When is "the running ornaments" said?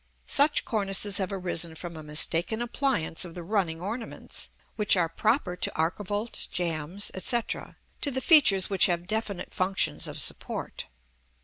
3.35-4.49